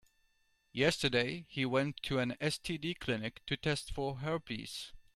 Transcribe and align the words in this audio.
Yesterday, 0.73 1.45
he 1.47 1.63
went 1.63 2.01
to 2.01 2.17
an 2.17 2.35
STD 2.41 2.97
clinic 2.97 3.45
to 3.45 3.55
test 3.55 3.91
for 3.93 4.15
herpes. 4.17 4.93